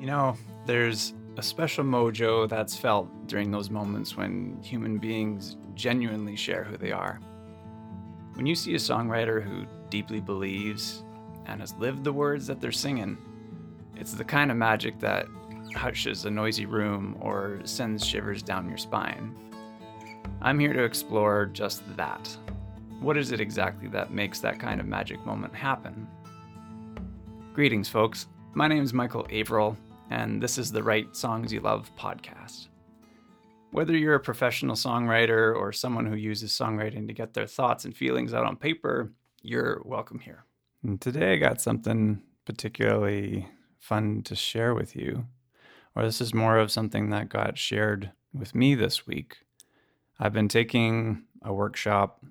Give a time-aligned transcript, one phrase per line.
[0.00, 6.36] You know, there's a special mojo that's felt during those moments when human beings genuinely
[6.36, 7.20] share who they are.
[8.32, 11.04] When you see a songwriter who deeply believes
[11.44, 13.18] and has lived the words that they're singing,
[13.94, 15.26] it's the kind of magic that
[15.74, 19.36] hushes a noisy room or sends shivers down your spine.
[20.40, 22.34] I'm here to explore just that.
[23.00, 26.08] What is it exactly that makes that kind of magic moment happen?
[27.52, 28.28] Greetings, folks.
[28.54, 29.76] My name is Michael Averill,
[30.10, 32.66] and this is the Write Songs You Love podcast.
[33.70, 37.96] Whether you're a professional songwriter or someone who uses songwriting to get their thoughts and
[37.96, 40.44] feelings out on paper, you're welcome here.
[40.82, 45.26] And today I got something particularly fun to share with you,
[45.94, 49.38] or this is more of something that got shared with me this week.
[50.18, 52.24] I've been taking a workshop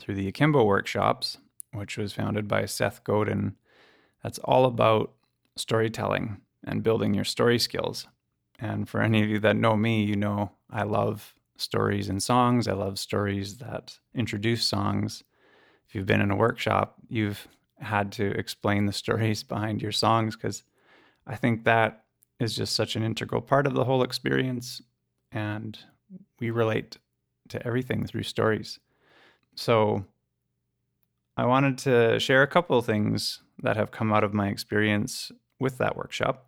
[0.00, 1.36] through the Akimbo Workshops,
[1.72, 3.56] which was founded by Seth Godin.
[4.22, 5.12] That's all about
[5.56, 8.06] storytelling and building your story skills.
[8.58, 12.68] And for any of you that know me, you know I love stories and songs.
[12.68, 15.24] I love stories that introduce songs.
[15.88, 17.48] If you've been in a workshop, you've
[17.80, 20.62] had to explain the stories behind your songs because
[21.26, 22.04] I think that
[22.38, 24.80] is just such an integral part of the whole experience.
[25.32, 25.78] And
[26.38, 26.98] we relate
[27.48, 28.78] to everything through stories.
[29.54, 30.04] So
[31.36, 35.32] I wanted to share a couple of things that have come out of my experience
[35.58, 36.47] with that workshop.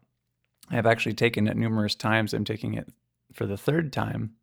[0.70, 2.32] I've actually taken it numerous times.
[2.32, 2.88] I'm taking it
[3.32, 4.34] for the third time.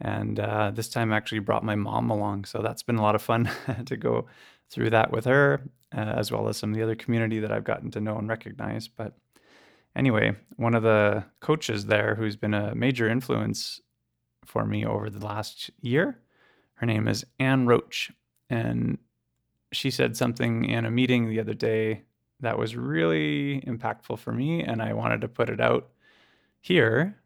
[0.00, 2.46] And uh, this time I actually brought my mom along.
[2.46, 3.50] So that's been a lot of fun
[3.86, 4.26] to go
[4.70, 5.62] through that with her,
[5.94, 8.28] uh, as well as some of the other community that I've gotten to know and
[8.28, 8.88] recognize.
[8.88, 9.14] But
[9.94, 13.80] anyway, one of the coaches there who's been a major influence
[14.46, 16.20] for me over the last year,
[16.74, 18.10] her name is Anne Roach.
[18.48, 18.98] And
[19.72, 22.04] she said something in a meeting the other day
[22.40, 25.88] that was really impactful for me, and I wanted to put it out
[26.60, 27.16] here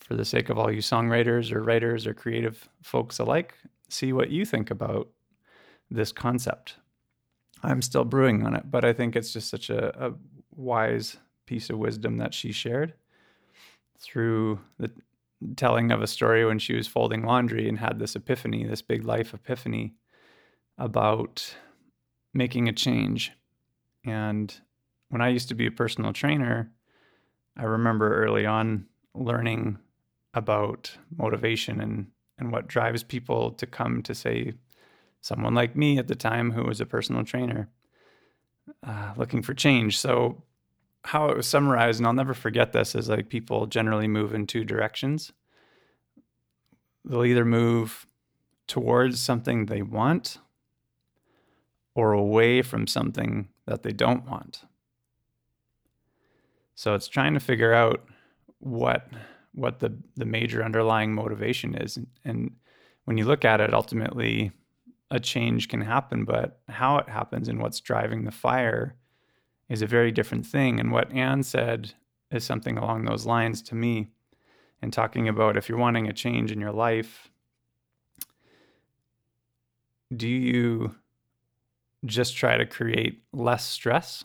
[0.00, 3.54] for the sake of all you songwriters or writers or creative folks alike.
[3.88, 5.08] See what you think about
[5.90, 6.76] this concept.
[7.62, 10.14] I'm still brewing on it, but I think it's just such a, a
[10.54, 12.94] wise piece of wisdom that she shared
[13.98, 14.90] through the
[15.56, 19.04] telling of a story when she was folding laundry and had this epiphany, this big
[19.04, 19.94] life epiphany
[20.78, 21.56] about
[22.34, 23.32] making a change
[24.06, 24.58] and
[25.08, 26.70] when I used to be a personal trainer,
[27.56, 29.78] I remember early on learning
[30.32, 32.06] about motivation and,
[32.38, 34.54] and what drives people to come to say,
[35.20, 37.68] someone like me at the time who was a personal trainer
[38.86, 39.98] uh, looking for change.
[39.98, 40.42] So,
[41.04, 44.46] how it was summarized, and I'll never forget this, is like people generally move in
[44.46, 45.32] two directions.
[47.04, 48.06] They'll either move
[48.66, 50.38] towards something they want
[51.94, 54.62] or away from something that they don't want.
[56.74, 58.04] So it's trying to figure out
[58.58, 59.08] what
[59.52, 61.98] what the the major underlying motivation is.
[62.24, 62.52] And
[63.04, 64.52] when you look at it ultimately
[65.10, 68.96] a change can happen but how it happens and what's driving the fire
[69.68, 70.78] is a very different thing.
[70.78, 71.92] And what Anne said
[72.30, 74.08] is something along those lines to me.
[74.82, 77.30] And talking about if you're wanting a change in your life
[80.14, 80.94] do you
[82.04, 84.24] just try to create less stress.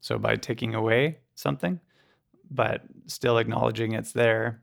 [0.00, 1.80] So by taking away something,
[2.50, 4.62] but still acknowledging it's there?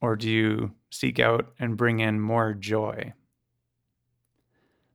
[0.00, 3.12] Or do you seek out and bring in more joy?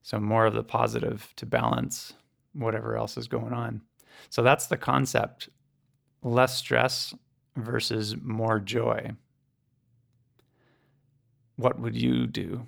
[0.03, 2.13] So more of the positive to balance
[2.53, 3.81] whatever else is going on.
[4.29, 5.49] So that's the concept
[6.21, 7.13] less stress
[7.55, 9.11] versus more joy.
[11.55, 12.65] What would you do?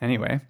[0.00, 0.40] Anyway,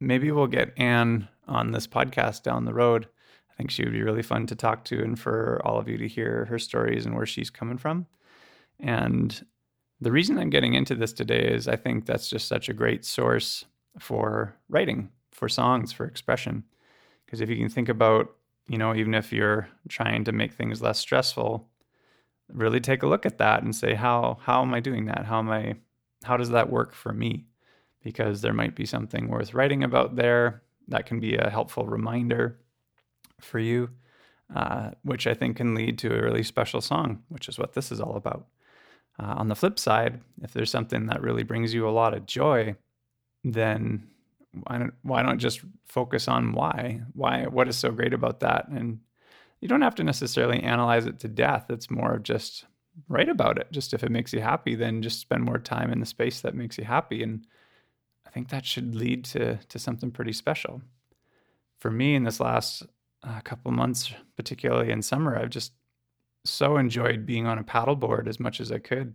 [0.00, 3.08] maybe we'll get Anne on this podcast down the road.
[3.50, 5.98] I think she would be really fun to talk to and for all of you
[5.98, 8.06] to hear her stories and where she's coming from.
[8.78, 9.44] And
[10.00, 13.04] the reason I'm getting into this today is I think that's just such a great
[13.04, 13.64] source
[13.98, 16.62] for writing, for songs, for expression.
[17.26, 18.30] Because if you can think about,
[18.68, 21.68] you know, even if you're trying to make things less stressful,
[22.52, 25.26] really take a look at that and say, how how am I doing that?
[25.26, 25.76] How am I
[26.24, 27.46] how does that work for me?
[28.02, 32.58] Because there might be something worth writing about there that can be a helpful reminder
[33.40, 33.90] for you,
[34.54, 37.92] uh, which I think can lead to a really special song, which is what this
[37.92, 38.46] is all about.
[39.20, 42.26] Uh, on the flip side, if there's something that really brings you a lot of
[42.26, 42.76] joy,
[43.44, 44.08] then
[44.64, 47.00] why don't, why don't just focus on why?
[47.14, 47.46] Why?
[47.46, 48.68] What is so great about that?
[48.68, 49.00] And
[49.60, 51.66] you don't have to necessarily analyze it to death.
[51.68, 52.64] It's more of just
[53.08, 53.70] write about it.
[53.72, 56.54] Just if it makes you happy, then just spend more time in the space that
[56.54, 57.44] makes you happy and
[58.38, 60.80] think that should lead to to something pretty special.
[61.78, 62.84] for me in this last
[63.22, 65.72] uh, couple months, particularly in summer, I've just
[66.44, 69.14] so enjoyed being on a paddleboard as much as I could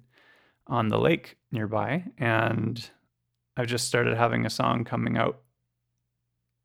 [0.67, 2.05] on the lake nearby.
[2.17, 2.89] And
[3.57, 5.41] I've just started having a song coming out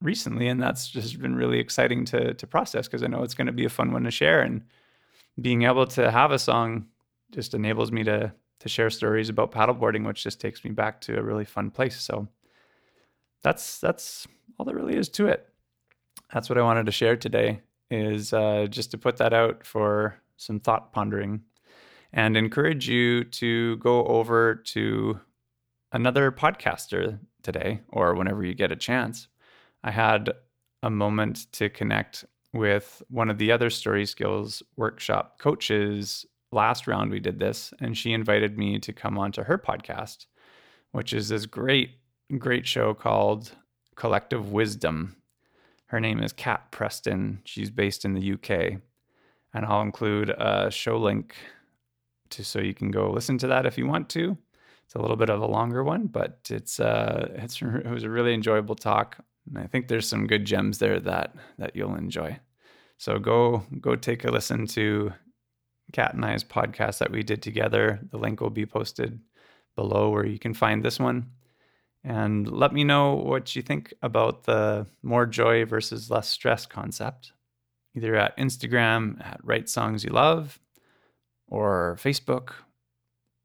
[0.00, 3.46] recently, and that's just been really exciting to to process because I know it's going
[3.46, 4.42] to be a fun one to share.
[4.42, 4.62] And
[5.40, 6.86] being able to have a song
[7.32, 11.18] just enables me to to share stories about paddleboarding, which just takes me back to
[11.18, 12.00] a really fun place.
[12.00, 12.28] So
[13.42, 14.26] that's that's
[14.58, 15.46] all there really is to it.
[16.32, 17.62] That's what I wanted to share today.
[17.90, 21.42] Is uh, just to put that out for some thought pondering
[22.12, 25.20] and encourage you to go over to
[25.92, 29.28] another podcaster today or whenever you get a chance.
[29.82, 30.30] I had
[30.82, 36.26] a moment to connect with one of the other story skills workshop coaches.
[36.50, 40.26] Last round, we did this, and she invited me to come onto her podcast,
[40.92, 41.97] which is this great,
[42.36, 43.52] great show called
[43.94, 45.16] Collective Wisdom.
[45.86, 47.40] Her name is Kat Preston.
[47.44, 48.80] She's based in the UK.
[49.54, 51.34] And I'll include a show link
[52.30, 54.36] to so you can go listen to that if you want to.
[54.84, 58.10] It's a little bit of a longer one, but it's uh, it's it was a
[58.10, 62.38] really enjoyable talk, and I think there's some good gems there that that you'll enjoy.
[62.98, 65.12] So go go take a listen to
[65.92, 68.00] Kat and I's podcast that we did together.
[68.10, 69.20] The link will be posted
[69.76, 71.30] below where you can find this one.
[72.08, 77.32] And let me know what you think about the more joy versus less stress concept,
[77.94, 80.58] either at Instagram at Write Songs You Love
[81.48, 82.52] or Facebook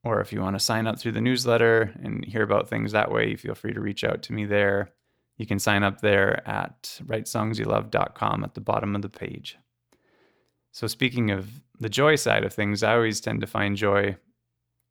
[0.05, 3.11] or if you want to sign up through the newsletter and hear about things that
[3.11, 4.91] way, feel free to reach out to me there.
[5.37, 9.57] You can sign up there at writesongsyouLove.com at the bottom of the page.
[10.71, 14.15] So, speaking of the joy side of things, I always tend to find joy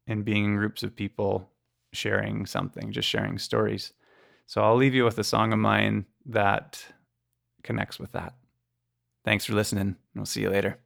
[0.06, 1.51] in being in groups of people
[1.92, 3.92] sharing something, just sharing stories.
[4.46, 6.84] So, I'll leave you with a song of mine that
[7.62, 8.34] connects with that.
[9.24, 10.78] Thanks for listening, and we'll see you later.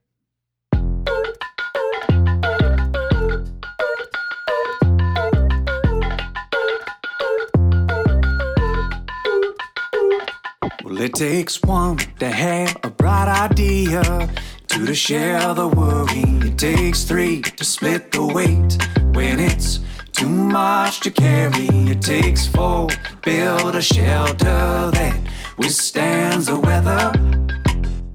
[10.83, 14.29] Well, it takes one to have a bright idea,
[14.67, 16.23] two to share the worry.
[16.47, 18.77] It takes three to split the weight
[19.13, 19.79] when it's
[20.17, 21.67] too much to carry.
[21.93, 22.87] It takes four
[23.23, 25.15] build a shelter that
[25.57, 27.11] withstands the weather.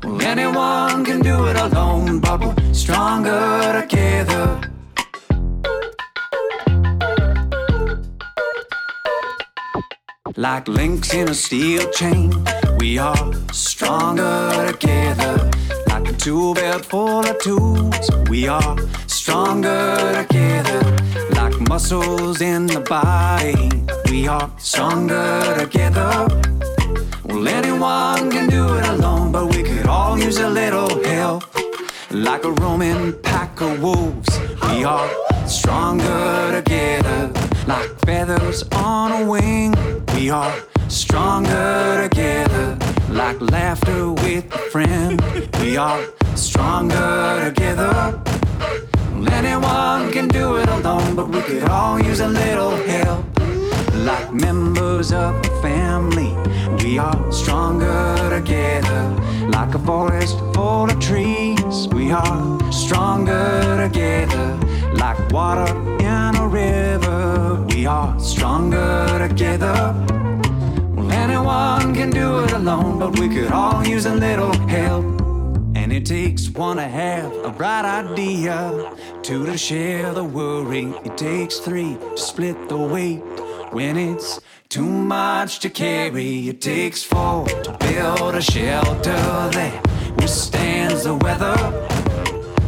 [0.02, 4.60] Well, anyone can do it alone, but we're stronger together.
[10.37, 12.32] Like links in a steel chain,
[12.78, 15.50] we are stronger together.
[15.87, 18.76] Like a tool belt full of tools, we are
[19.06, 20.61] stronger together.
[21.82, 23.69] Muscles in the body,
[24.08, 26.29] we are stronger together.
[27.25, 31.43] Well, anyone can do it alone, but we could all use a little help.
[32.12, 34.29] Like a roaming pack of wolves,
[34.70, 35.11] we are
[35.49, 37.32] stronger together.
[37.67, 39.75] Like feathers on a wing,
[40.14, 40.55] we are
[40.87, 42.79] stronger together.
[43.08, 45.20] Like laughter with a friend,
[45.61, 46.05] we are
[46.37, 48.23] stronger together.
[49.30, 53.24] Anyone can do it alone, but we could all use a little help.
[53.94, 56.34] Like members of a family,
[56.82, 59.02] we are stronger together.
[59.48, 64.58] Like a forest full of trees, we are stronger together.
[64.94, 69.94] Like water in a river, we are stronger together.
[70.94, 75.11] Well, anyone can do it alone, but we could all use a little help.
[76.02, 78.92] It takes one to have a bright idea,
[79.22, 80.86] two to share the worry.
[81.04, 83.22] It takes three to split the weight
[83.70, 86.48] when it's too much to carry.
[86.48, 89.22] It takes four to build a shelter
[89.56, 91.54] that withstands the weather.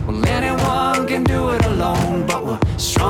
[0.06, 3.03] Well, anyone can do it alone, but we're stronger